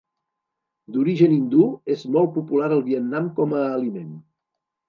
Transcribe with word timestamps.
D'origen 0.95 1.35
hindú, 1.35 1.67
és 1.97 2.07
molt 2.15 2.33
popular 2.39 2.73
al 2.79 2.83
Vietnam 2.91 3.31
com 3.41 3.55
a 3.61 3.63
aliment. 3.79 4.13